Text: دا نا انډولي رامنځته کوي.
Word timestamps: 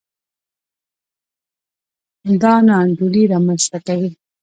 دا 2.41 2.53
نا 2.67 2.75
انډولي 2.83 3.23
رامنځته 3.33 3.77
کوي. 3.87 4.11